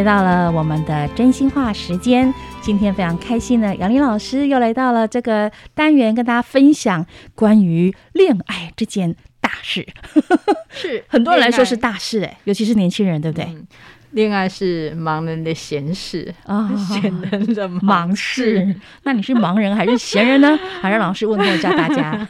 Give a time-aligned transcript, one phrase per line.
[0.00, 2.32] 又来到了我们的真心话时间。
[2.62, 7.04] 今天非常开心呢，杨林老师又来到了这个单元，跟大家分享
[7.34, 9.86] 关于恋爱这件大事。
[10.70, 13.44] 是 很多人来说是大事哎，尤其是年轻人，对不对？
[13.44, 13.66] 嗯，
[14.12, 18.54] 恋爱是盲人的闲事啊，闲人的忙事。
[18.64, 18.76] 忙事。
[19.02, 20.58] 那你是盲人还是闲人呢？
[20.80, 22.26] 还让老师问候一下大家。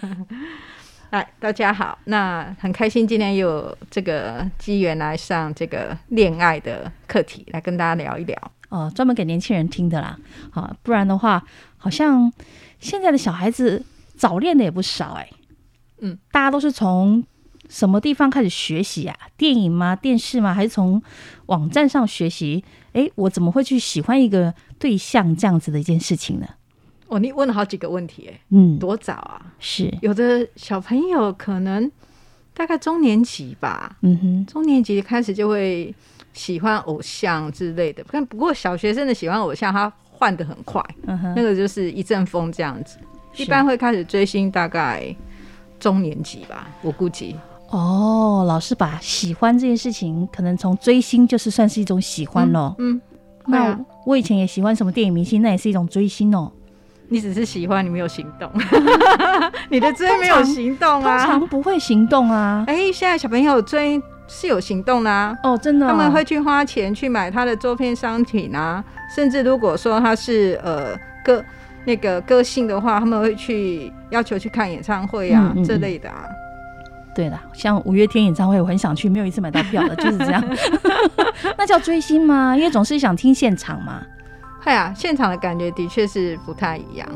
[1.10, 8.52] 哎，大家好，那很开心今天有这个机缘来上这个恋爱的课题，来跟大家聊一聊。
[8.68, 10.16] 哦，专门给年轻人听的啦，
[10.52, 11.43] 好，不然的话，
[11.76, 12.32] 好像
[12.79, 15.29] 现在的小孩子早恋的也不少哎。
[15.98, 17.24] 嗯，大家都是从
[17.68, 19.16] 什么地方开始学习啊？
[19.37, 19.96] 电影吗？
[19.96, 20.54] 电视吗？
[20.54, 21.02] 还是从
[21.46, 22.65] 网站上学习？
[22.92, 26.46] 哎，我怎么会去喜欢一个对象这样子的一件事情呢？
[27.11, 29.43] 哦，你问了好几个问题，哎，嗯，多早啊？
[29.59, 31.91] 是有的小朋友可能
[32.55, 35.93] 大概中年级吧，嗯哼，中年级开始就会
[36.33, 38.05] 喜欢偶像之类的。
[38.11, 42.97] 但不过小学生的喜欢偶像，他换的很快，嗯哼，那个就是一阵风这样子。
[43.37, 45.15] 一般会开始追星，大概
[45.79, 47.35] 中年级吧，我估计。
[47.71, 52.75] 哦，老师把喜欢这件事情，可能从追星就是算是一种喜欢咯。
[52.79, 53.03] 嗯，嗯，
[53.47, 56.53] 那我以前也喜欢什么电影明星，那也是一种追星哦。
[57.13, 58.49] 你只是喜欢，你没有行动。
[59.69, 61.19] 你的追没有行动啊？
[61.19, 62.65] 通常不会行动啊。
[62.69, 65.37] 哎、欸，现在小朋友追是有行动的啊。
[65.43, 68.82] 哦，真的、哦，他们会去花钱去买他的周边商品啊。
[69.15, 71.44] 甚至如果说他是呃歌
[71.84, 76.25] 那个歌性的话，他们会去要求去看演唱会啊、嗯嗯、这类的啊。
[77.12, 80.41] 对的，像五月天演唱会，我很想去，没有一次买到票的，就是这样。
[81.59, 82.56] 那叫追星吗？
[82.56, 84.00] 因为总是想听现场嘛。
[84.65, 87.09] 对啊，现场的感觉的确是不太一样。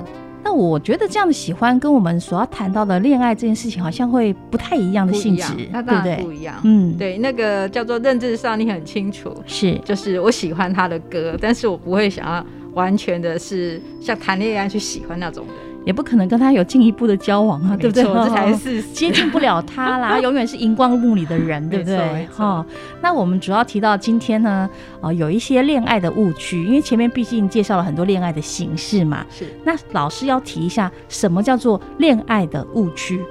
[0.42, 6.60] 那我觉得这样的喜欢跟我们所要谈到的恋爱这件事情，好像会不太一样的性质，那当然不一样。
[6.64, 12.44] 嗯，对，那个叫做认知上你很清楚，是，就是我喜欢他的歌，但是我不会想要
[12.74, 15.73] 完全的是像谈恋爱去喜欢那种人。
[15.84, 18.02] 也不可能跟他有进一步的交往啊，对不对？
[18.02, 22.26] 这才是接近不了他啦，他 永远是荧光幕里的人，对不对？
[22.34, 22.64] 哈，
[23.00, 24.68] 那我们主要提到今天呢，
[25.00, 29.24] 啊、呃，有一些恋爱的误区，因为前面毕竟介绍了很多恋爱的形式嘛。
[29.30, 29.46] 是。
[29.64, 33.22] 那老师要提一下，什么叫做恋爱的误区？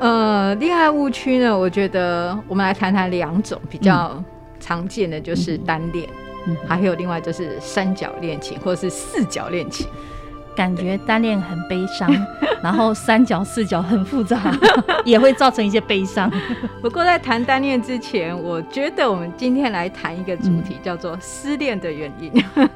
[0.00, 4.22] 呃，恋爱误区呢，我觉得我们来谈谈两种比较
[4.60, 6.08] 常见的，就是单恋，
[6.46, 9.86] 嗯、还有另外就是三角恋情或者是四角恋情。
[10.58, 12.10] 感觉单恋很悲伤，
[12.60, 14.52] 然后三角四角很复杂，
[15.06, 16.28] 也会造成一些悲伤。
[16.82, 22.32] 不过在谈单恋之前，我觉得我们今天来谈一个主题，叫做失恋的原因。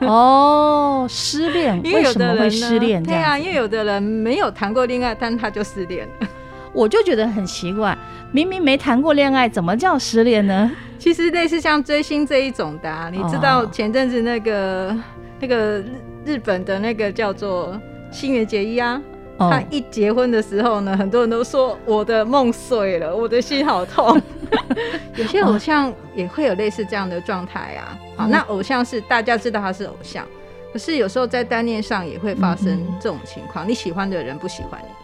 [0.06, 3.02] 哦，失恋，为什么会失恋？
[3.02, 6.28] 对啊，因为有的人没有谈过恋爱，但他就失恋了。
[6.72, 7.98] 我就觉得很奇怪，
[8.30, 10.70] 明明没谈过恋爱，怎么叫失恋呢？
[10.98, 14.96] 其实类似像追星这一种的啊，你知道前阵子那个
[15.42, 15.82] 那个。
[16.24, 17.76] 日本的那个叫做
[18.12, 19.02] 新垣结衣啊
[19.38, 19.50] ，oh.
[19.50, 24.22] 他一结婚的时候呢，很多人都说我的梦碎了，我的心好痛。
[25.18, 27.98] 有些偶像也会有类似这样的状态啊。
[28.16, 30.24] 好，那偶像是大家知道他是偶像，
[30.72, 35.01] 可是有时候在单恋上也会发生这种情况，你喜欢的人不喜欢你。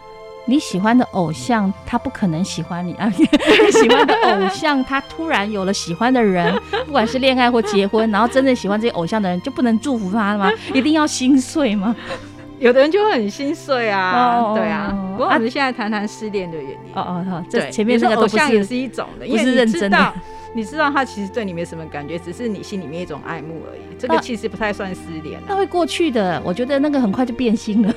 [0.49, 3.05] 你喜欢的偶像，他不可能喜欢你啊！
[3.15, 6.51] 你喜欢的偶像，他突然有了喜欢的人，
[6.87, 10.51] 不管是恋爱或结婚，然后真正喜欢这些偶像的人，就不能祝福他了吗？
[10.73, 11.95] 一定要心碎吗？
[12.57, 14.37] 有的人就会很心碎啊！
[14.41, 14.91] 哦、对啊。
[15.11, 16.77] 不过我们现在谈谈失恋的原因。
[16.95, 20.13] 哦哦哦，这前面那个都偶像也是一种的，不是认真的。
[20.53, 23.81] 你知道他其实对你没什么感觉，只是你心里面一种爱慕而已。
[23.99, 26.41] 这个其实不太算失恋，啊，那会过去的。
[26.43, 27.93] 我觉得那个很快就变心了，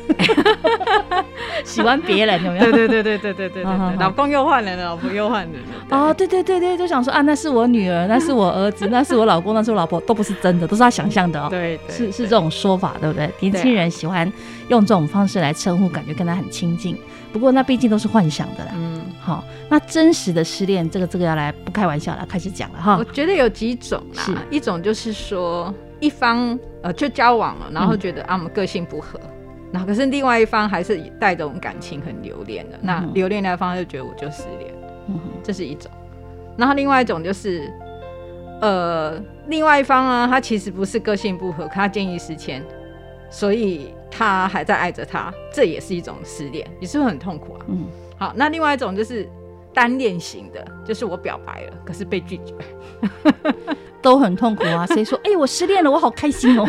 [1.64, 2.64] 喜欢别人有没有？
[2.64, 5.96] 对对对对对对对对，老公又换人了，老婆又换人了。
[5.96, 11.46] 哦，对对对对，就想说啊，那是我女儿，那是我儿子，那是我老公，那是我老婆，都不是真的，都是他想象的哦。
[11.48, 13.30] 对，对，是是这种说法，对不对？
[13.38, 14.30] 年轻人喜欢
[14.68, 16.96] 用这种方式来称呼，感觉跟他很亲近。
[17.32, 18.72] 不过那毕竟都是幻想的啦。
[18.74, 19.01] 嗯。
[19.24, 22.96] 好，那真实的失恋，这个这个要来不开玩笑了，开始讲了哈。
[22.98, 29.20] 我觉得有几种啦，是一种就是说一方呃就交往了，然后觉得、嗯、啊我们个性不合，
[29.70, 34.74] 然后可是另外一方还是带着我们感情很留恋的，嗯、那留恋那方就觉得我就失恋，
[35.06, 35.88] 嗯，这是一种。
[36.56, 37.72] 然后另外一种就是
[38.60, 42.60] 呃另外一方啊，他其实不是个性不合，可他见异思迁，
[43.30, 47.86] 所以他还在爱着他，这也是一种失恋，也是会很痛苦啊，嗯。
[48.22, 49.28] 好，那另外一种就是
[49.74, 52.54] 单恋型的，就是我表白了，可是被拒绝，
[54.00, 54.86] 都很痛苦啊。
[54.94, 55.18] 谁说？
[55.24, 56.64] 哎、欸，我失恋了，我好开心哦。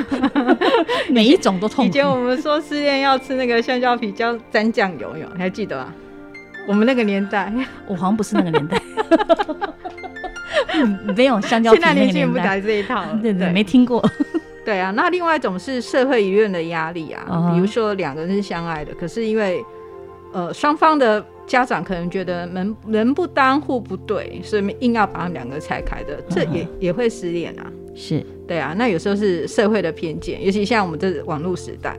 [1.10, 1.90] 每一种都痛苦。
[1.90, 5.94] 以前我们说失恋要吃那个香蕉皮胶沾酱油，有你还记得吗？
[6.68, 7.54] 我们那个年代，
[7.86, 8.82] 我好像不是那个年代。
[11.16, 14.04] 没有香蕉皮那个年代这一套，对对，没听过。
[14.66, 17.54] 对啊，那另外一种是社会舆论的压力啊，uh.
[17.54, 19.64] 比如说两个人是相爱的，可是因为
[20.32, 26.68] 呃双方的家长可能觉得门门不当户不对，所以硬要把他们两个拆开的，这也、uh.
[26.80, 27.72] 也会失恋啊。
[27.96, 31.98] 是，对啊，那有时候是社会的偏见，尤其像我们这网络时代，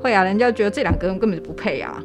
[0.00, 2.02] 会啊，人家觉得这两个人根本就不配啊。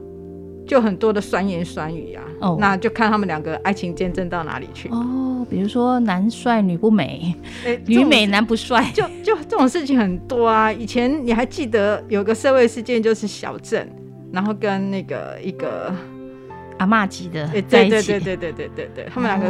[0.67, 2.57] 就很多的酸言酸语啊，oh.
[2.57, 5.39] 那就看他们两个爱情见证到哪里去哦。
[5.39, 10.71] Oh, 比如说男帅女不美，欸、女美男不帅，就就这种事情很多啊。
[10.71, 13.85] 以前你还记得有个社会事件，就是小镇，
[14.31, 15.93] 然后跟那个一个
[16.81, 19.47] 阿骂鸡的，对对对对对对对对，他们两个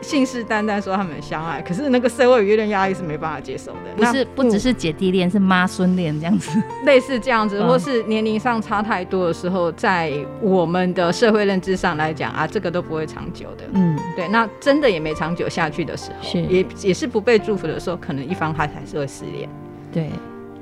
[0.00, 3.78] 信誓旦旦说他们相爱，可是那个社会舆论压力是没办法接受的。
[3.96, 13.64] 不是不只是姐弟恋，是妈孙恋这样子，类似这样子，或是年龄上差太多的时候，在我们的社会认知上来讲啊，这个都不会长久的。
[13.72, 14.28] 嗯，对。
[14.28, 19.48] 那真的也没长久下去的时候，是也也是不被祝福的时候，可能一方他还是会失恋。
[19.92, 20.08] 对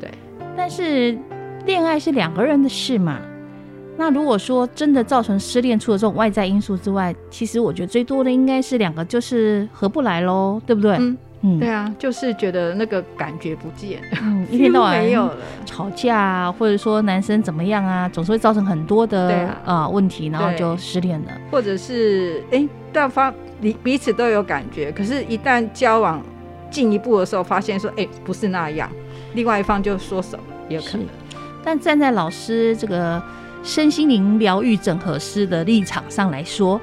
[0.01, 0.11] 对，
[0.57, 1.15] 但是
[1.67, 3.19] 恋爱是两个人的事嘛。
[3.99, 10.97] 那如果说真的造成失恋，除了这种外在因素之外，其实我觉得最多的应该是两个就是合不来喽，对不对？
[10.99, 21.29] 嗯嗯，对啊，就是觉得那个感觉不见，嗯，一天到晚没有了，吵架啊，或者说男生怎么样啊，总是会造成很多的对啊，啊问题，然后就失恋了。
[21.51, 26.23] 或者是哎，对方彼彼此都有感觉，可是一旦交往
[26.71, 28.91] 进一步的时候，发现说哎不是那样，
[29.35, 31.07] 另外一方就说什么，也有可能。
[31.63, 33.23] 但站在老师这个。
[33.67, 36.81] 身心灵疗愈整合师的立场上来说，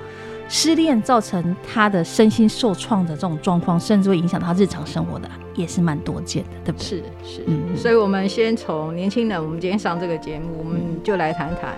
[0.49, 6.85] 失恋造成他的身心受创的这种状况，甚至会影响他日常生活的，也是蛮多见的，对不对？
[6.85, 11.73] 是是，嗯，所以我们先从年轻人，我们今天上这个节目，我们就来谈谈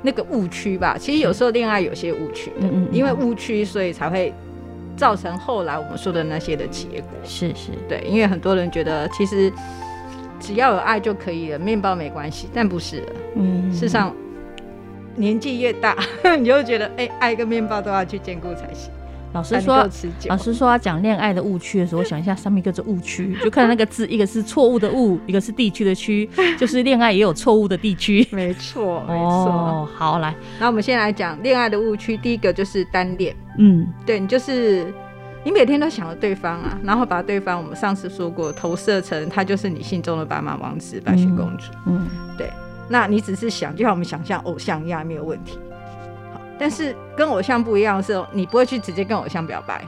[0.00, 0.96] 那个误区吧。
[0.96, 4.32] 其实有时候恋爱有些误区，嗯嗯，因为误区，所以才会
[4.96, 7.10] 造成后来我们说的那些的结果。
[7.24, 9.52] 是是，对，因为很多人觉得其实
[10.38, 14.14] 只要有爱就可以了，面包没关系，但不是的，嗯，事实上。
[15.16, 15.96] 年纪越大，
[16.38, 18.90] 你就会觉得，哎、欸，爱跟面包都要去兼顾才行。
[19.32, 19.86] 老师说，
[20.28, 26.26] 老师说要讲恋爱的误区的时候，我想一下，上面一个是误区， 就看那个字，一个是错误的误，一个是地区的区，
[26.56, 28.26] 就是恋爱也有错误的地区。
[28.30, 29.18] 没错，没错。
[29.18, 32.16] 哦，好，来，那我们先来讲恋爱的误区。
[32.16, 33.36] 第一个就是单恋。
[33.58, 34.86] 嗯，对，你就是
[35.44, 41.64] 你每天都想着对方啊，然后把对方，我们上次说过，投射成他就是你心中的白马王子、白雪公主。
[41.86, 42.48] 嗯，嗯对。
[42.88, 45.58] 那你只是想，就像我们想象偶像一样，没有问题。
[46.32, 49.84] 好，但是跟偶像不一样的是，你不会去直接跟偶像表白。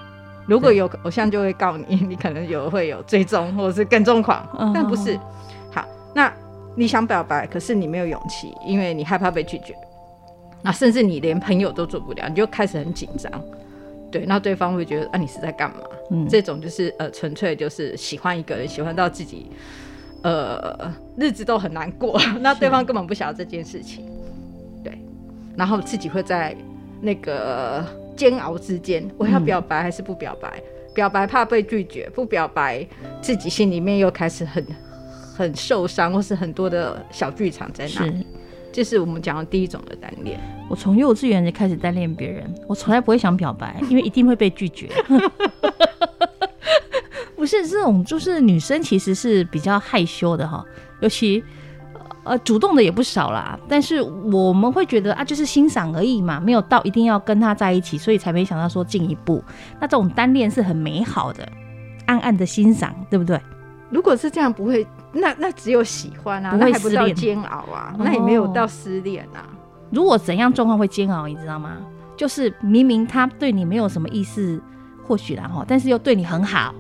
[0.47, 4.73] 如果有偶像就会告你，你可能有会有追踪或者是跟踪狂。
[4.75, 5.19] 但不是。
[5.71, 5.85] 好，
[6.15, 6.33] 那
[6.75, 9.75] 你想表白，可是你没有勇气，因为你害怕被拒绝。
[10.63, 13.31] 那甚至你连朋友都做不了，你就开始很紧张。
[14.11, 15.77] 对，那对方会觉得啊，你是在干嘛？
[16.11, 19.53] 嗯，这种就是呃，纯粹就是喜欢一个人，喜欢到自己。
[20.23, 24.05] 呃，日子都很难过， 那对方根本不晓得这件事情，
[24.83, 24.93] 对，
[25.57, 26.57] 然后自己会在
[27.01, 27.85] 那个
[28.17, 30.49] 煎熬之间，我要表白还是不表白？
[30.59, 32.85] 嗯、表白怕被拒绝，不表白
[33.21, 34.67] 自己心里面又开始很
[35.37, 38.19] 很受伤，或是很多的小剧场在那里。
[38.19, 38.27] 是，
[38.73, 40.41] 这是我们讲的第一种的单恋。
[40.69, 44.89] 我从幼稚园就开始单恋别人，我从来不会想表白，因为一定会被拒绝。
[47.39, 50.63] 不是这种，就是女生其实是比较害羞的哈，
[51.01, 51.43] 尤其
[52.25, 53.59] 呃主动的也不少啦。
[53.69, 59.43] 但是我们会觉得啊，就是欣赏而已嘛，没有到一定要跟他在一起，所以才没想到说进一步。
[59.81, 61.49] 那这种单恋是很美好的，
[62.07, 63.41] 暗暗的欣赏，对不对？
[63.89, 69.47] 如果是这样，不会，那那只有喜欢啊，不会失恋煎熬啊，那也没有到失恋啊。
[69.47, 69.55] 哦，
[69.91, 71.77] 如果怎样状况会煎熬，你知道吗？
[72.17, 74.61] 就是明明他对你没有什么意思，
[75.07, 76.75] 或许然后，但是又对你很好。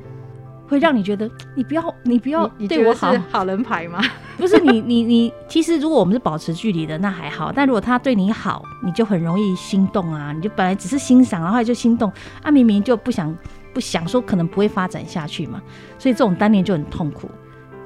[0.68, 4.00] 会让你觉得你不要你不要对我好，好人牌吗？
[4.36, 7.50] 不是你你你，其实如果我们是保持距离的，那还好。
[7.50, 10.32] 但如果他对你好，你就很容易心动啊！
[10.32, 13.36] 你就本来只是欣赏，然后就心动啊，明明就不想
[13.74, 15.60] 不想说，可能不会发展下去嘛。
[15.98, 17.28] 所以这种单恋就很痛苦，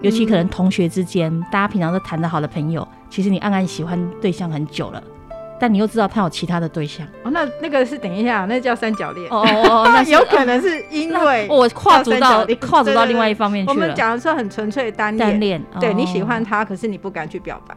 [0.02, 5.02] 尤其可能同学之间，嗯、大家平常都谈得好的朋友，其实你暗暗喜欢对象很久了。
[5.62, 7.06] 但你又知道他有其他的对象。
[7.22, 9.30] 哦，那那个是等一下，那叫三角恋。
[9.30, 13.72] 哦哦，那 有可能是因为我跨足到跨足到另外一方面去了。
[13.72, 17.76] 我们讲的是很纯粹的单恋，单恋对你喜欢他，可是你不敢去表白，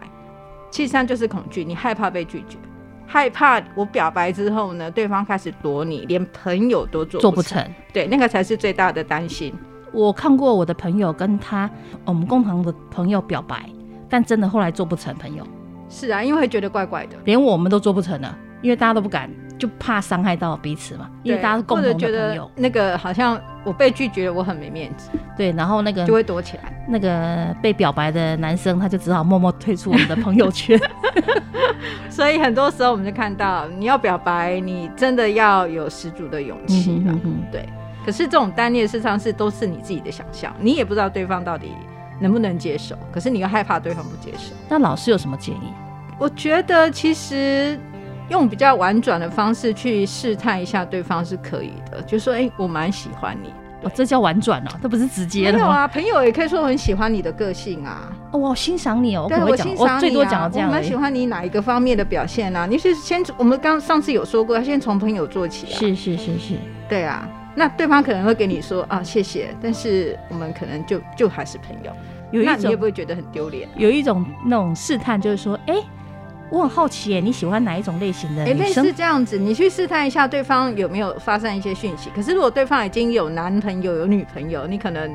[0.71, 2.57] 其实上就是恐惧，你害怕被拒绝，
[3.05, 7.63] 害怕我表白之后呢，对方开始躲你，连朋友都做做不成，
[7.93, 9.53] 对，那个才是最大的担心。
[9.91, 11.69] 我看过我的朋友跟他
[12.03, 13.69] 我们共同的朋友表白，
[14.09, 15.45] 但真的后来做不成朋友。
[15.89, 19.29] 是啊，因为会觉得怪怪的，连我们都做不成了，因为大家都不敢。
[19.57, 22.51] 就怕伤害到彼此嘛，因为大家是共同的朋友。
[22.57, 25.09] 那个好像我被拒绝了，我很没面子。
[25.37, 26.85] 对，然后那个就会躲起来。
[26.89, 30.77] 那个被表白的男生，他就只好默默退出我们的朋友圈。
[32.11, 36.91] 所以很多时候我们就看到，你要表白，你真的要有十足的勇气。
[36.91, 37.65] 嗯哼哼，对。
[38.05, 41.71] 可是这种单恋事实上是都是你自己的想象，你也不知道对方到底
[42.19, 42.95] 能不能接受。
[43.11, 44.53] 可是你又害怕对方不接受。
[44.69, 45.73] 那老师有什么建议？
[46.19, 47.79] 我觉得其实。
[48.27, 53.53] 用比较婉转的方式去试探一下对方是可以的，就说：“哎、欸，我蛮喜欢你。”
[53.85, 55.59] 哦，这叫婉转啊，这不是直接的吗？
[55.59, 58.11] 没有啊，朋友也可以说我很喜欢你的个性啊。
[58.31, 60.67] 哦，我欣赏你哦，对，我欣赏你、啊、我最多讲到这样。
[60.67, 62.65] 我蛮喜欢你哪一个方面的表现啊？
[62.65, 65.77] 你是先，我们刚上次有说过，先从朋友做起啊。
[65.77, 66.55] 是是是是，
[66.89, 67.29] 对啊。
[67.55, 71.91] 那对方可能会给你说啊，谢谢，但是我们可能就就还是朋友。
[72.31, 73.67] 有一种，那你会不会觉得很丢脸？
[73.77, 75.83] 有一种那种试探，就是说，哎、欸。
[76.51, 78.59] 我很好奇耶，你喜欢哪一种类型的女生？
[78.59, 82.11] 类似这样子，你去试探一下对方有没有发散一些讯息。
[82.15, 85.11] 可是如果对方已经有男朋友、有女朋友，你可能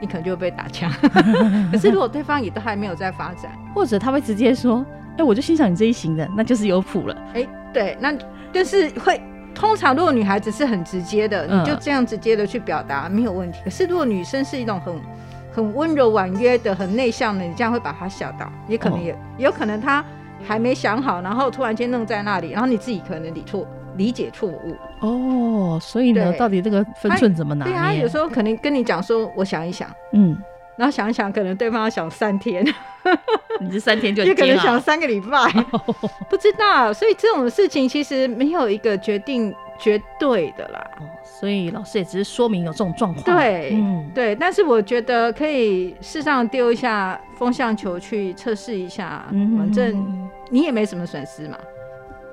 [0.00, 0.90] 你可能就会被打枪。
[1.70, 4.78] 可是如果对方也都还没有在发展，或者他会直接说
[5.12, 8.10] ：“哎、欸，我就欣赏你这一型的，那就是有谱了。”哎，对，那
[8.50, 9.20] 就是会
[9.54, 13.58] 通常如果女孩子是很直接的，你就这样直接的去表达、嗯、没有问题。
[13.64, 15.00] 可是如果女生是一种很
[15.52, 20.04] 很温柔婉约的、很内向的，你这样会把她吓到，也可能也、有可能她。
[20.44, 23.64] 还没想好，然后突然间弄在那里，然后你自己可能理错、
[23.96, 25.78] 理解错误哦。
[25.80, 27.72] 所以呢，到底这个分寸怎么拿捏？
[27.72, 30.36] 对啊，有时候可能跟你讲说，我想一想，嗯，
[30.76, 32.64] 然后想一想，可能对方要想三天，
[33.60, 35.50] 你这三天就也可能想三个礼拜，
[36.30, 36.92] 不知道。
[36.92, 40.84] 所以这种事情其实没有一个决定绝对的啦。
[41.24, 44.34] 所以老师也只是说明有这种状况，对，嗯，对。
[44.34, 51.58] 但是我觉得可以适当丢一下风向球去测试一下，嗯，反正你也没什么损失嘛。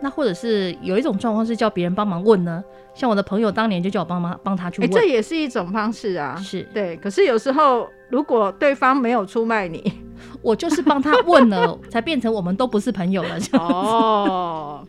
[0.01, 2.63] 那或者是有一种状况是叫别人帮忙问呢？
[2.93, 6.35] 像我的朋友当年就叫我帮忙帮他去问，欸，这也是一种方式啊。
[6.37, 9.93] 是对，可是有时候如果对方没有出卖你，
[10.41, 13.37] 我就是帮他问了， 才变成我们都不是朋友了。
[13.53, 14.87] 哦。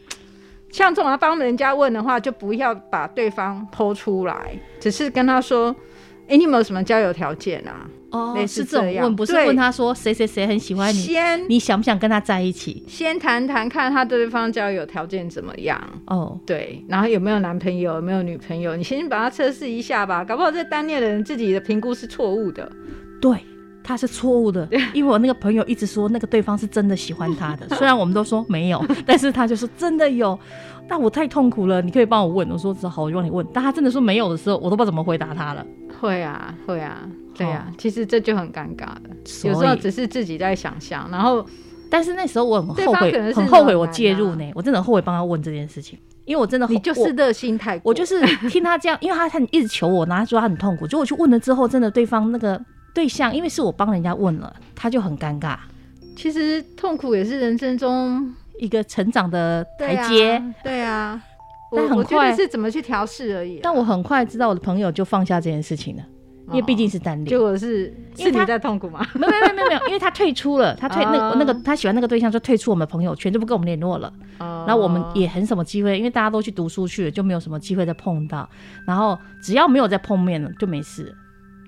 [0.71, 5.75] 像这种要帮人家问的话，就不要把对方剖出来，只是跟他说
[6.29, 12.85] ：“哎、欸，你有没有什么交友条件啊？”哦，类似这样，是这种问，不是问他说谁谁谁很喜欢你，先你想不想跟他在一起？
[12.87, 15.81] 先谈谈看他对方交友条件怎么样。
[16.07, 18.77] 哦，对，然后有没有男朋友，有没有女朋友？
[18.77, 22.71] 你先把他测试一下吧，搞不好这单恋的人自己的评估是错误的。
[23.21, 23.39] 对。
[23.83, 30.39] 他是错误的，因为我那个朋友一直说那个对方是真的喜欢他的， 虽然我们都说没有，但是他就说真的有。
[30.87, 32.49] 那我太痛苦了，你可以帮我问。
[32.51, 33.45] 我说只好，我就帮你问。
[33.55, 35.67] 但他真的说没有的时候，我都不知道怎么回答他了。
[35.99, 39.49] 会啊，会啊，对啊，其实这就很尴尬的。
[39.49, 41.45] 有时候只是自己在想象，然后，
[41.89, 44.45] 但是那时候我很后悔，很后悔我介入呢。
[44.55, 52.61] 我真的很后悔帮他问这件事情，因为我真的你就是热心太过，我就是听他这样，因为他他一直求我，然后他说他很痛苦，就我去问了之后，真的对方那个。
[52.95, 55.57] 对象，因为是我帮人家问了，他就很尴尬。
[56.17, 60.43] 其实痛苦也是人生中一个成长的台阶。
[60.63, 61.21] 对啊，
[61.75, 63.61] 但很快是怎么去调试而已啊。
[63.63, 66.03] 但我很快知道我的朋友就放下这件事情了，
[66.49, 67.27] 因为毕竟是单恋。
[67.27, 69.07] 结果是是你在痛苦吗？
[69.15, 74.13] 没有没有没有没有，因为他退出了， 他退那那个他喜欢那个对象就退出我们朋友圈，就不跟我们联络了。
[74.39, 78.47] 然后我们也很什么机会，因为大家都去读书去了，就没有什么机会再碰到。
[78.87, 81.15] 然后只要没有再碰面了，就没事。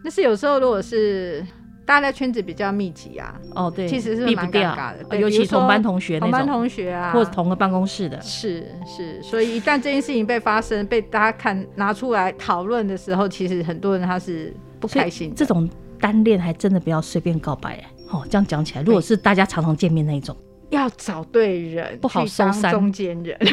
[0.02, 1.47] 但是有时候，如果是
[1.85, 9.23] 大家圈子比较密集啊，哦对，其实是蛮尴尬的，尤其同班同学、同班同学啊，或者同个办公室的，是是。
[9.23, 15.37] 所以一旦这件事情被发生，被大家看拿出来讨论的时候，其实很多人他是不开心的。
[15.37, 15.68] 这种
[16.00, 18.26] 单恋还真的不要随便告白哎哦。
[18.30, 20.37] 这样讲起来，如果是大家常常见面那一种，
[20.71, 23.38] 要找对人，不好收山中间人。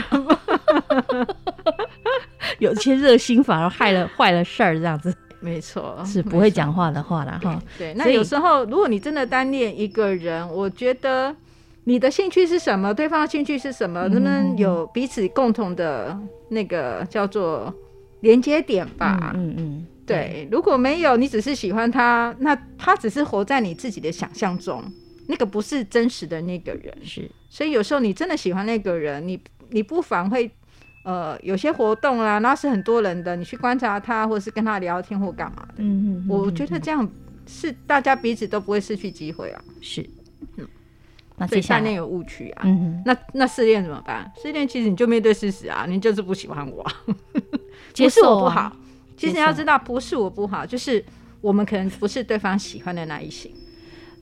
[2.60, 5.16] 有些热心反而害了坏了事儿，这样子。
[5.42, 7.40] 没错，是不会讲话的话啦。
[7.42, 7.62] 哈。
[7.78, 11.36] 对，那有时候如果你真的单恋一个人，我觉得
[11.86, 12.94] 你的兴趣是什么？
[12.94, 14.02] 对方的兴趣是什么？
[14.10, 16.18] 能不能有彼此共同的
[16.50, 17.74] 那个叫做
[18.22, 19.32] 连接点吧？
[19.36, 20.48] 嗯嗯，对。
[20.52, 24.84] 如果没有，你只是喜欢他，那他只是活在你自己的想象中，
[25.28, 26.94] 那个不是真实的那个人。
[27.04, 30.52] 是，所以有时候你真的喜欢那个人，你你不妨会。
[31.04, 35.76] 呃，有些活动啊，那是很多人的，你去观察他，或者是跟他聊天或干嘛的。
[35.78, 37.10] 嗯嗯，我觉得这样
[37.48, 39.62] 是大家彼此都不会失去机会啊。
[39.82, 40.08] 是，
[40.58, 40.68] 嗯，
[41.38, 42.64] 那这下面有误区啊。
[42.66, 44.30] 嗯，那那失恋怎么办？
[44.42, 46.86] 失恋其实你就面对事实啊，你就是不喜欢我，
[47.96, 48.72] 不是我不好。
[49.18, 51.04] 其实你要知道，不是我不好，就是
[51.42, 53.52] 我们可能不是对方喜欢的那一型。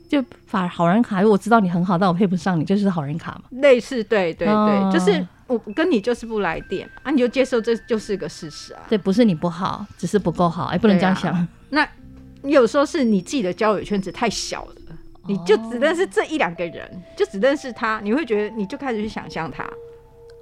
[0.08, 3.42] 就发好人卡，如果知道你很好，但我配不上你，就是好人卡嘛。
[3.60, 5.28] 类似，对对对，就是。
[5.48, 8.82] 我跟你就是不来电啊，你就接受这就是个事实啊。
[8.90, 11.34] 对，不是你不好，只是不够好，哎，不能这样想。
[11.34, 11.88] 啊、那
[12.42, 14.96] 你有时候是你自己的交友圈子太小了，哦、
[15.28, 19.64] 你就只认识这一两个人，就只认识他，你会觉得你就开始去想象他，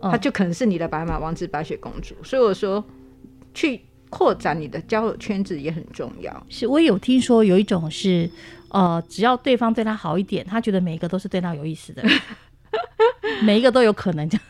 [0.02, 2.16] 哦、他就可能是你的白马王子、白雪公主。
[2.24, 2.84] 所以我说，
[3.54, 6.46] 去扩展你的交友圈子也很重要。
[6.50, 8.30] 是我有听说有一种是，
[8.70, 12.04] 呃，只要对方对他好一点，他觉得每一个都是对他有意思的，
[13.44, 14.46] 每一个都有可能这样。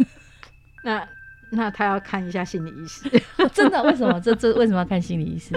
[0.85, 1.07] 那
[1.49, 3.09] 那他要看一下心理医师，
[3.51, 3.81] 真的？
[3.83, 4.21] 为什么？
[4.21, 5.55] 这这为什么要看心理医师？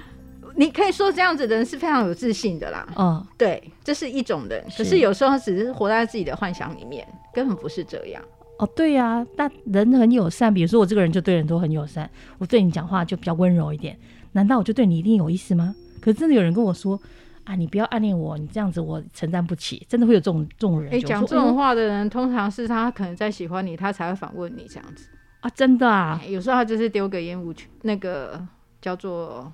[0.54, 2.86] 你可以说这样子的人是非常有自信的啦。
[2.94, 4.62] 哦，对，这是一种人。
[4.76, 8.22] 可是有时候他只是活在自己的幻想里面，根本不是这样。
[8.58, 10.52] 哦，对呀、啊，但人很友善。
[10.52, 13.98] 比如说我这个人就对人都很友善，我对你讲话就比较温柔一点。
[14.32, 15.74] 难道我就对你一定有意思吗？
[16.00, 17.00] 可是真的有人跟我说。
[17.46, 20.92] 啊，你不要暗恋我，你这样子我承担不起，真的会有这种这种人。
[20.92, 25.08] 哎、欸，讲这种话的人，嗯、通常是他可能在喜欢你，他才会反问你这样子
[25.40, 26.20] 啊，真的啊。
[26.24, 28.44] 欸、有时候他就是丢个烟雾去，那个
[28.80, 29.52] 叫做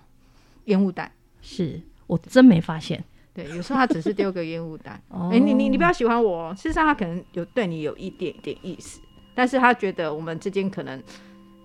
[0.65, 1.13] 烟雾弹。
[1.43, 3.05] 是我真没发现。
[3.35, 4.99] 对，有时候他只是丢个烟雾弹。
[5.31, 9.01] 哎、你你你不要喜欢我，事实上他可能有对你有一点点意思，
[9.35, 11.03] 但是他觉得我们之间可能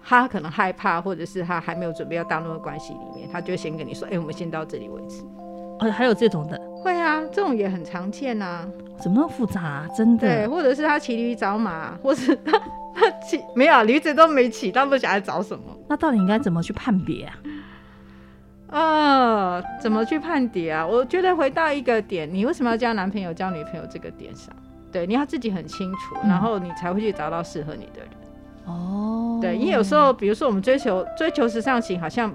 [0.04, 5.24] 他可能害怕，或者是他还没有准备要踏入关系里面，他就先跟你说，哎、欸，我们先到这里为止。
[5.80, 8.68] 哦，还有这种的，会啊，这种也很常见啊。
[9.00, 9.88] 怎么那么复杂啊？
[9.96, 10.28] 真的？
[10.28, 12.60] 对，或者是他骑驴找马， 或是他
[12.96, 15.64] 他骑没有驴子都没骑，他不晓得找什么？
[15.88, 17.38] 那到底应该怎么去判别啊？
[18.70, 20.86] 呃，怎么去判别啊？
[20.86, 24.52] 我觉得回到一个点，你为什么要交男朋友、交女朋友这个点上，
[24.92, 28.10] 对，你要自己很清楚，嗯、然后你才会去找到适合你的人。
[28.66, 32.34] 哦，对，因为有时候，比如说我们追求追求时尚型，好像。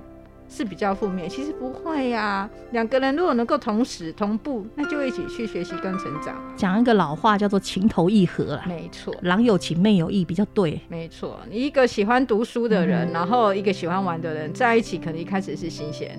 [0.52, 2.50] 是比较负面，其实不会呀、啊。
[2.72, 6.36] 两个人如果能够同时同步，那就一起去学习跟成长。
[6.54, 10.78] 讲一个老话叫做情投意合啦，没错错，郎有情妹有意比较对。
[10.88, 16.18] 没错，你一个喜欢读书的人，嗯、然后一个喜欢玩的人在一起，可能一开始是新鲜，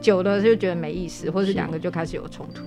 [0.00, 2.62] 久了就觉得没意思，或者是两个就开始有冲突。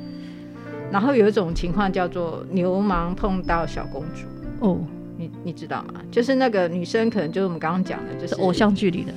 [0.91, 4.25] 然后有一种情况叫做流氓碰到小公主
[4.59, 4.79] 哦，
[5.17, 6.01] 你你知道吗？
[6.11, 9.13] 就是那个女生可能就是我们刚刚讲的，就是偶像剧里的。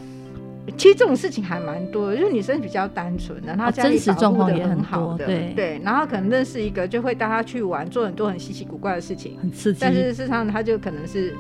[0.77, 9.79] 其实这种事情还蛮多的，就是女生比较单纯的，她家里保护的很好的，对对，然后可能认识一个就会带她去玩，做很多很稀奇古怪的事情，很刺激。
[9.81, 11.35] 但是事实上他就可能是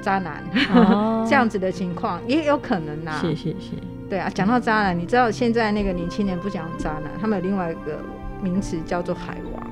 [0.00, 3.20] 渣男，哦、 这样子的情况也有可能呐、啊。
[3.20, 3.72] 是是是，
[4.08, 4.30] 对啊。
[4.32, 7.98] 讲到渣男，你知道现在那个年轻人不讲渣男，他们有另外一个
[8.40, 9.70] 名词叫做海王。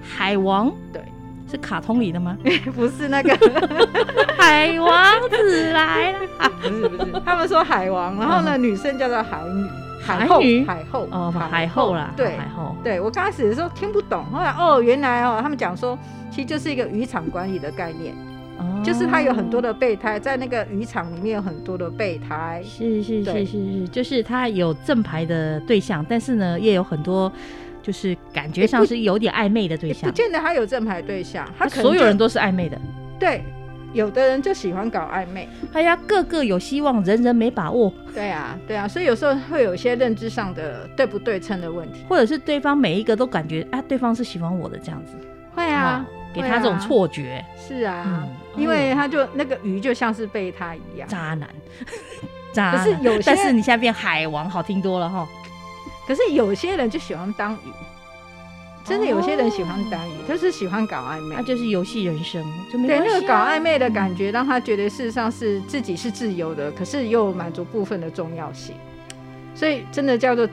[0.00, 1.02] 海王，对。
[1.52, 2.36] 是卡通里的吗？
[2.74, 3.36] 不是那个
[4.38, 6.18] 海王子来了，
[6.62, 9.68] 不是不是，他们说海王，然后呢，女生叫做海女，
[10.00, 12.74] 海后海后哦，海后啦，对海后。
[12.82, 15.98] 对我刚开始的时候听不懂，后来哦，原来哦，他们讲说，
[16.30, 18.14] 其实就是一个渔场管理的概念，
[18.82, 27.30] 就是他有很多的备胎，在那个渔场里面有很多的备胎，是是是是是，就是他有正牌的对象，但是呢，也有很多。
[27.82, 32.80] 就是感觉上是有点暧昧的对象，不见得他有正牌对象，他所有人都是暧昧的。
[33.18, 33.42] 对，
[33.92, 37.92] 有的人就喜欢搞暧昧，他要个个有希望，人人没把握。
[38.14, 45.14] 对啊，对啊，所以有时候会有一些认知上的对不对称的问题，或者是对方每一个都感觉啊，对方是喜欢我的这样子，
[45.54, 47.44] 会啊，给他这种错觉。
[47.56, 51.48] 是啊，因为他就那个鱼就像是备胎一样，渣男，
[52.52, 52.76] 渣。
[52.76, 55.26] 可是有些，但是你现在变海王，好听多了哈。
[56.06, 57.72] 可是有些人就喜欢当鱼，
[58.84, 68.74] 真的有些人喜欢当鱼，哦、就是喜欢搞暧昧，那就是游戏人生，就对那个搞暧昧的感觉，让他觉得事实上是自己是自由的，可是又满足部分的重要性，
[69.54, 70.48] 所以真的叫做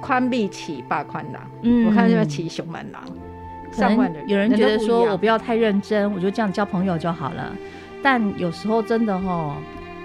[0.00, 1.42] 宽闭起霸宽狼。
[1.62, 3.02] 嗯，我看要骑熊满狼，
[3.70, 7.54] 上万的人，有人觉得说我不要太认真，我就这样交朋友就好了，
[8.02, 9.56] 但有时候真的哈，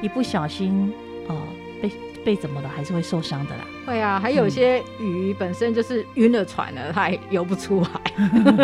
[0.01, 0.93] 一不小心
[1.27, 1.41] 哦。
[1.81, 1.91] 被
[2.35, 3.65] 怎么了，还是会受伤的啦。
[3.85, 7.89] 会啊，还有一些鱼本身就是晕了船了，它还游不出来，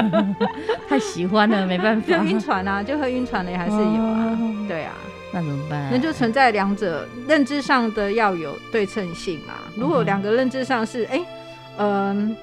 [0.87, 2.07] 太喜欢了，没办法。
[2.07, 4.37] 就晕船啊，就会晕船的也还是有啊。
[4.39, 4.93] 哦、对啊，
[5.33, 5.89] 那怎么办？
[5.91, 9.55] 那就存在两者认知上的要有对称性嘛。
[9.75, 11.21] 如果两个认知上是，哎、
[11.77, 12.35] 嗯，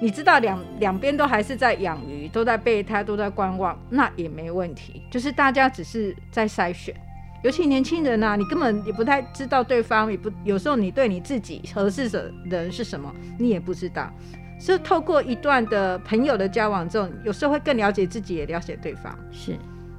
[0.00, 5.02] 你知道两两边都还是在养鱼，都在备胎，都在观望，那也没问题。
[5.10, 6.94] 就是大家只是在筛选。
[7.42, 14.12] 尤其年轻人呐、啊，你根本也不太知道对方，也不有时候你对你自己合适的人是什么，你也不知道。
[14.58, 19.16] 是透过一段的朋友的交往之后，有时候会更了解自己，也了解对方。
[19.30, 19.54] 是，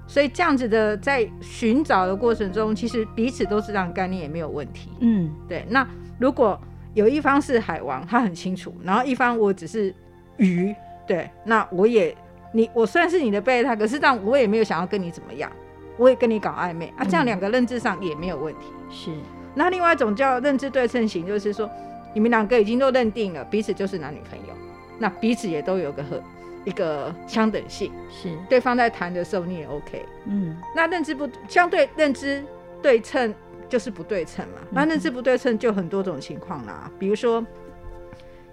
[0.07, 4.89] 所以这样子的在寻找的过程中，其实彼此都是这样概念，也没有问题。
[4.99, 5.63] 嗯，对。
[5.69, 5.87] 那
[6.19, 6.59] 如果
[6.95, 9.93] 有一方是海王，他很清楚，然后一方我只是
[10.37, 12.17] 鱼，对，那我也
[12.51, 15.51] 你我虽然是你的备胎，可是但我也没有想要跟你怎么样。
[15.97, 18.65] 我也跟你搞暧昧啊，这样两个认知上也没有问题。
[18.89, 19.11] 是。
[19.55, 21.69] 那另外一种叫认知对称型，就是说
[22.13, 24.53] 你们两个已经都认定了彼此就是男女朋友，
[24.99, 26.21] 那彼此也都有个和
[26.63, 30.05] 一个相等性，是对方在谈的时候你也 OK。
[30.25, 32.43] 嗯，那认知不相对认知
[32.81, 33.33] 对称
[33.67, 34.61] 就是不对称嘛？
[34.69, 37.43] 那认知不对称就很多种情况啦，比如说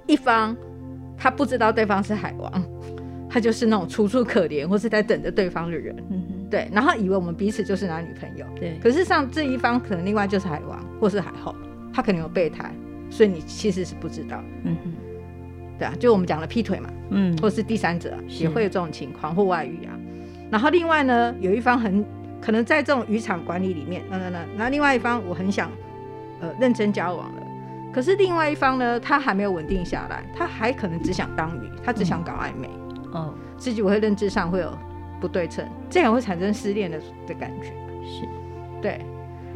[0.07, 0.57] 一方
[1.19, 2.51] 他不知道对方是海王，
[3.35, 5.93] 他就是那种楚楚可怜或是在等着对方的人。
[6.09, 8.79] 嗯对，然后以为我们彼此就是男女朋友，对。
[8.81, 11.53] 可是像这一方可能另外就是海王或是海后，
[11.93, 12.73] 他可能有备胎，
[13.11, 14.41] 所以你其实是不知道。
[14.63, 14.93] 嗯哼，
[15.81, 19.99] 对啊，就我们讲了劈腿嘛，嗯，或是第三者也会有这种情况或外遇啊。
[20.49, 22.05] 然后另外呢，有一方很
[22.41, 25.73] 可能在这种渔场管理里面，那那那，那另外一方我很想
[26.41, 27.43] 呃认真交往了，
[27.93, 32.71] 可是另外一方呢，他还没有稳定下来，他还可能只想当鱼，他只想搞暧昧，
[33.15, 34.71] 哦，自己我会认知上会有。
[35.21, 37.69] 不对称，这样会产生失恋的的感觉，
[38.05, 38.29] 是，
[38.83, 39.01] 对。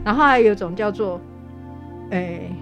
[0.02, 1.20] 然后还有一种叫做，
[2.08, 2.56] 诶、欸，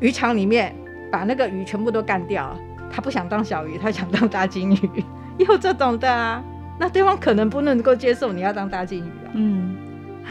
[0.00, 0.74] 渔场里面
[1.12, 2.56] 把那个鱼全部都干掉，
[2.90, 5.04] 他不想当小鱼，他想当大金鱼，
[5.36, 6.42] 有这种的啊。
[6.80, 9.28] 那对方可能不能够接受你要当大金鱼啊。
[9.34, 9.76] 嗯，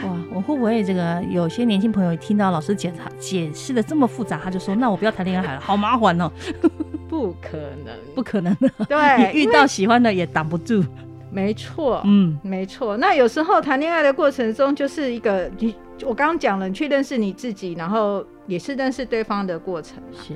[0.04, 6.32] 哇，我会不会这个有些年轻朋友听到老师解解释的这么复杂，他就说，那我不要谈恋爱了，好麻烦哦。
[7.14, 8.70] 不可能，不可能的。
[8.90, 8.98] 对，
[9.32, 10.84] 你遇到喜欢的也挡不住。
[11.30, 12.98] 没错，嗯，没错。
[12.98, 20.02] 那有时候谈恋爱的过程中，就是一个你，我刚刚讲了，你去认识你自己，然后也是认识对方的过程。
[20.12, 20.34] 是，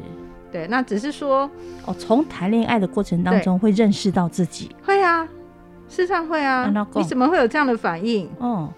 [0.52, 0.68] 对。
[0.68, 1.50] 那只是说，
[1.86, 4.70] 哦，从谈恋爱的过程当中会认识到自己。
[4.84, 5.24] 会啊，
[5.88, 6.72] 事实上会啊。
[6.96, 8.30] 你怎么会有这样的反应？
[8.40, 8.72] 哦，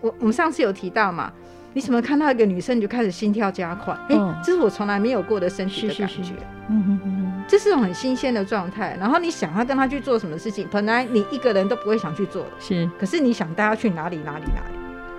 [0.00, 1.32] 我我们上次有提到嘛，
[1.72, 3.94] 你怎么看到一个女生你就开始心跳加快？
[4.10, 6.14] 哎、哦，这是我从来没有过的身体的感觉。
[6.14, 6.32] 是是是
[6.68, 7.11] 嗯哼哼。
[7.48, 12.88] 这是种很新鲜的状态，然后你想要跟他去做什么事情，本来你一个人都不会想去做的，是。
[12.98, 14.78] 可是你想带他去哪里哪里哪里？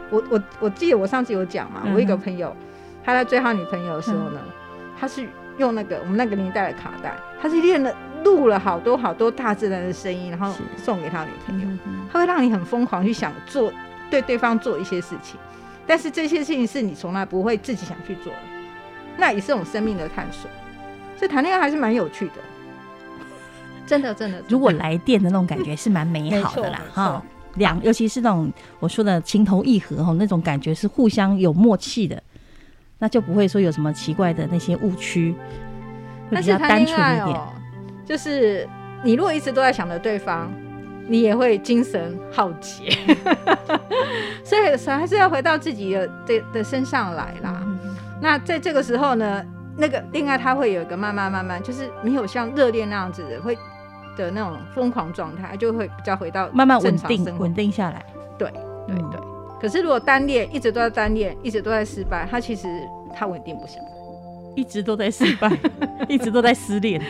[0.09, 2.55] 我我我记得我上次有讲嘛，嗯、我一个朋友
[3.03, 4.51] 他在追他女朋友的时候呢，嗯、
[4.99, 11.67] 他是用那个我们那个年代的卡带，他是练了录了好多好多大自然的声音，然后送给他女朋友，
[12.12, 13.71] 他会让你很疯狂去想做
[14.09, 15.39] 对对方做一些事情，
[15.88, 18.39] 但是这些事情是你从来不会自己想去做的，
[19.17, 20.49] 那也是种生命的探索。
[21.19, 22.34] 这谈恋爱还是蛮有趣的，
[23.88, 24.41] 真的真的。
[24.47, 27.23] 如果来电的那种感觉是蛮美好的啦，哈。
[27.56, 32.19] 两，尤其是那种我说的情投意合哈，那种感觉是互相有默契的，
[32.97, 35.36] 那就不会说有什么奇怪的那些误区，
[36.32, 37.39] 会比较单纯一点。
[38.08, 38.67] 就是
[39.04, 40.52] 你如果一直都在想着对方，
[41.08, 42.89] 你也会精神耗竭，
[44.43, 47.63] 所以还是要回到自己的的的身上来啦。
[48.19, 49.45] 那在这个时候呢？
[49.77, 53.57] 那个恋爱，它会有一个慢慢慢慢，就是没有像热恋那样子的，会
[54.15, 58.05] 的那种疯狂状态，就会比较回到慢慢稳定稳定下来。
[58.38, 58.49] 对
[58.88, 59.19] 对对。
[59.59, 62.67] 可是如果单恋一直都在单恋，一直都在失败，他其实
[63.15, 63.88] 他稳定不下来，
[64.55, 65.49] 一直都在失败，
[66.07, 67.01] 一直都在失恋。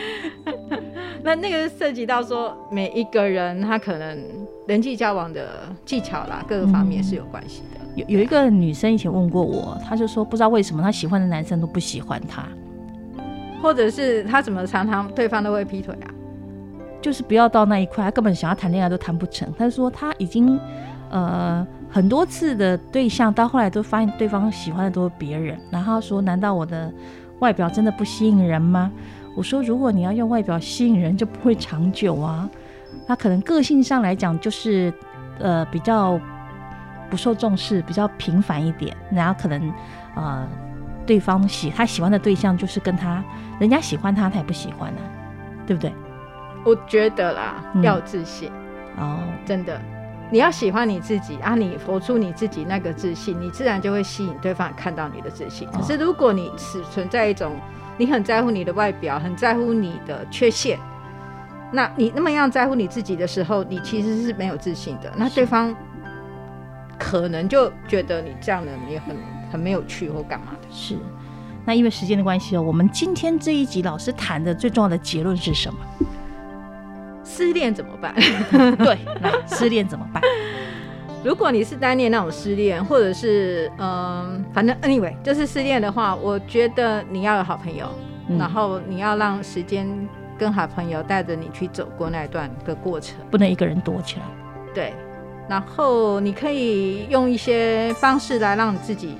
[1.24, 4.22] 那那个涉及到说，每一个人他可能
[4.68, 5.48] 人际交往的
[5.86, 7.80] 技巧啦，各个方面是有关系的。
[7.80, 12.44] 嗯有有一个女生以前问过我，她就说不知道为什么她喜欢的男生都不喜欢她，
[13.62, 16.10] 或者是她怎么常常对方都会劈腿啊？
[17.00, 19.48] 就是不要到那一块，她根本想要谈恋爱都谈不成。
[19.56, 20.58] 她说她已经
[21.08, 25.56] 呃很多次的对象，到后来都发现对方喜欢的都是别人。
[25.70, 26.92] 然后说难道我的
[27.38, 28.90] 外表真的不吸引人吗？
[29.34, 32.48] 我说如果你要用外表吸引人，就不会长久啊。
[33.06, 34.92] 他可能个性上来讲就是
[35.38, 36.20] 呃比较。
[37.10, 39.72] 不受重视，比较平凡一点，然后可能，
[40.16, 40.44] 呃，
[41.06, 43.22] 对方喜他喜欢的对象就是跟他，
[43.60, 45.06] 人家喜欢他，他也不喜欢呢、啊，
[45.64, 45.92] 对不对？
[46.64, 48.50] 我觉得啦，嗯、要自信
[48.98, 49.80] 哦，真的，
[50.28, 55.68] 你要喜欢你自己啊，你活出你自己那个自信，你自然就会吸引对方看到你的自信。
[55.70, 57.52] 可是如果你只存在一种，
[57.96, 60.78] 你很在乎你的外表，很在乎你的缺陷，
[61.72, 65.12] 那你那么样在乎你自己的时候，你其实是没有自信的。
[65.16, 65.74] 那对方。
[66.96, 69.16] 可能就觉得你这样的也很
[69.50, 70.68] 很没有趣或干嘛的。
[70.70, 70.96] 是，
[71.64, 75.80] 那因为时间的关系哦，我们今天这一集老师谈的最重要的结论是什么？
[77.24, 78.14] 失恋怎么办？
[78.78, 80.22] 对，来，失恋怎么办？
[81.24, 87.86] 如果你是单恋那种失恋，或者是嗯，反正 anyway 就是失恋的话，我觉得你要有好朋友，
[88.28, 89.88] 嗯、然后你要让时间
[90.38, 94.22] 跟好朋友带着你去走过那一段的过程，不能一个人躲起来。
[94.74, 94.92] 对。
[95.48, 99.16] 然后你可以用一些方式来让你自己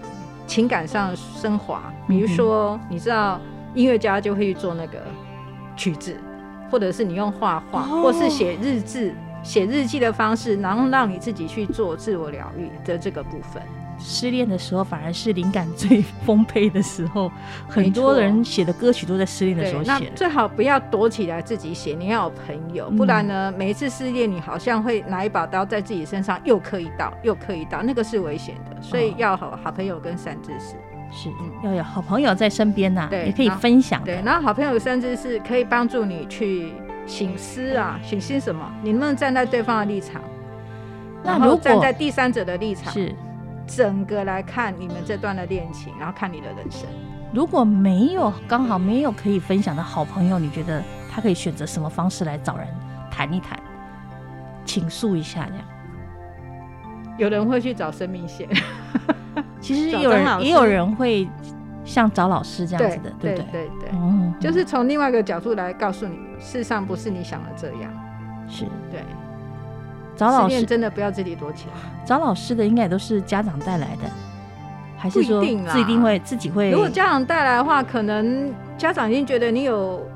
[0.47, 3.41] 情感上升华，比如说，你知道
[3.75, 4.99] 音乐家就会去做那个
[5.77, 6.17] 曲子，
[6.71, 13.63] 或者是你用画画，或是写日志，写日记的方式，然后让你自己去做自我疗愈的这个部分。
[13.97, 17.31] 失恋的时候反而是灵感最丰沛的时候，
[17.69, 19.93] 很多人写的歌曲都在失恋的时候写。
[19.93, 28.83] 那最好不要躲起来自己写，你要有朋友，不然呢，每一次失恋，你好像会拿一把刀在自己身上又刻一刀，又刻一刀，那个是危险的。
[28.83, 30.75] 所以要好好朋友跟善知识，
[31.13, 31.31] 是
[31.63, 34.03] 要有好朋友在身边呐，也可以分享。
[34.05, 36.73] 对，然后好朋友善知识可以帮助你去
[37.07, 38.71] 省思啊，醒思什么？
[38.83, 40.21] 你能不能站在对方的立场？
[41.23, 43.15] 那如果站在第三者的立场是。
[43.67, 46.83] 整个来看你们这段的恋情，然后看你的人生。
[47.33, 52.69] 如果没有刚好没有可以分享的好朋友，你觉得他可以选择什么方式来找人
[53.11, 53.59] 谈一谈、
[54.67, 55.47] 倾诉一下？
[55.49, 55.65] 这样，
[57.17, 58.47] 有人会去找生命线，
[59.63, 61.27] 其实有人也有人会
[61.87, 67.91] 像找老师这样子的，对对对对，对，嗯，就是从另外一个角度来告诉你，事实上不是你想的这样，
[68.47, 69.03] 是对。
[70.15, 72.05] 找老师真的不要自己躲起来。
[72.05, 74.03] 找老师的应该也都是家长带来的，
[74.97, 76.71] 还是说自己一定会自己会？
[76.71, 80.07] 如果家长带来的话，可能家长已经觉得你有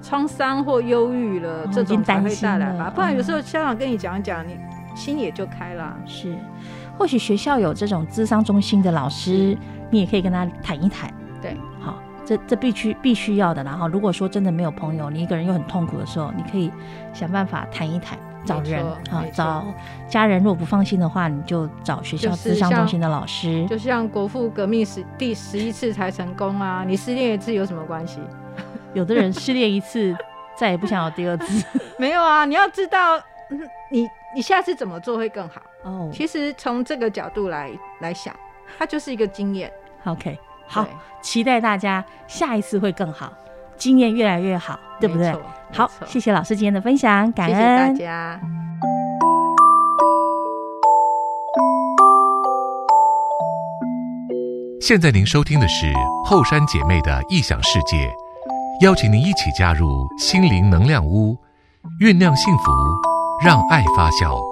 [0.00, 2.90] 创伤或忧郁了，这种才会带来吧。
[2.94, 4.56] 不然有时候家长跟你讲一讲，你
[4.94, 5.94] 心也就开了。
[6.06, 6.34] 是，
[6.96, 9.58] 或许学校有这种咨商中心的老师，
[9.90, 11.12] 你也可以跟他谈一谈。
[12.24, 13.62] 这这必须必须要的。
[13.62, 16.70] 然后如果说真的没有朋友，你一个人又很痛苦的时候，你可以
[17.12, 18.18] 想办法谈一谈。
[18.44, 19.64] 找人啊，找
[20.08, 20.38] 家人。
[20.38, 23.64] 如果不放心的话，你就找学校咨商中心的老师。
[23.68, 28.18] 就像国父革命十第十一次才成功啊，你失恋一次有什么关系？
[28.94, 30.12] 有的人失恋一次，
[30.56, 31.64] 再也不想有第二次。
[32.00, 33.16] 没有啊，你要知道，
[33.92, 36.10] 你你下次怎么做会更好哦。
[36.12, 38.34] 其实从这个角度来来想，
[38.76, 39.72] 它就是一个经验。
[40.04, 40.36] OK，
[40.72, 40.86] 好，
[41.20, 43.30] 期待大家下一次会更好，
[43.76, 45.30] 经验越来越好，对不对？
[45.70, 48.40] 好，谢谢老师今天的分享，感恩，谢谢大家。
[54.80, 55.92] 现在您收听的是
[56.24, 58.10] 后山姐妹的异想世界，
[58.80, 61.36] 邀请您一起加入心灵能量屋，
[62.00, 62.72] 酝酿幸福，
[63.44, 64.51] 让爱发酵。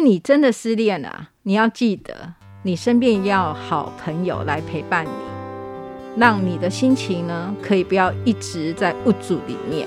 [0.00, 5.10] 你真的失恋了，你要记得，你身边要好朋友来陪伴你，
[6.16, 9.86] 让你的心情呢，可以不要一直在无助里面，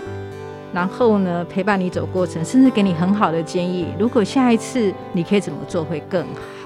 [0.73, 3.87] 然后呢，陪伴你走过程，甚至给你很好的建议。
[3.97, 6.23] 如果下一次你可以怎么做会更
[6.61, 6.62] 好。